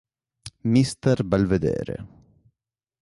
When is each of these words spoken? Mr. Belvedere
Mr. 0.65 1.21
Belvedere 1.21 1.93